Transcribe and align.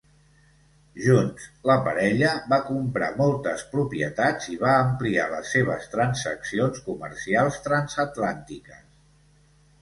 Junts, 1.07 1.43
la 1.69 1.73
parella 1.87 2.31
va 2.53 2.57
comprar 2.69 3.09
moltes 3.19 3.65
propietats 3.73 4.47
i 4.53 4.57
va 4.63 4.71
ampliar 4.87 5.27
les 5.35 5.53
seves 5.57 5.87
transaccions 5.93 6.83
comercials 6.89 7.61
transatlàntiques. 7.69 8.83